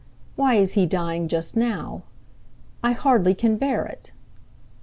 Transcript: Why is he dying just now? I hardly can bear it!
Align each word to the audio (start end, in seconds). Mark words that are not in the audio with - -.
Why 0.35 0.55
is 0.55 0.71
he 0.73 0.87
dying 0.87 1.27
just 1.27 1.55
now? 1.55 2.01
I 2.83 2.93
hardly 2.93 3.35
can 3.35 3.57
bear 3.57 3.85
it! 3.85 4.11